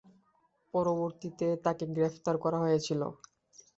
পরবর্তীতে, 0.73 1.47
তাকে 1.65 1.83
গ্রেফতার 1.95 2.35
করা 2.43 2.57
হয়েছিল। 2.59 3.01